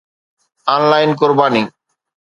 [0.75, 1.63] on line قرباني